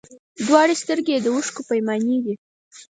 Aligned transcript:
دواړي 0.47 0.75
سترګي 0.81 1.11
یې 1.15 1.23
د 1.23 1.27
اوښکو 1.35 1.61
پیمانې 1.69 2.17
دي 2.25 2.35